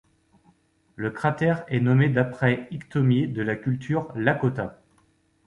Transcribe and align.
Le 0.95 1.11
cratère 1.11 1.63
est 1.67 1.79
nommé 1.79 2.09
d'après 2.09 2.67
Iktomi 2.71 3.27
de 3.27 3.43
la 3.43 3.55
culture 3.55 4.11
lakota. 4.15 4.81